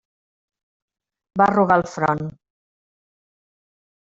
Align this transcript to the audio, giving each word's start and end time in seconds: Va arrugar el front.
Va 1.41 1.47
arrugar 1.49 1.77
el 1.83 1.87
front. 1.93 2.25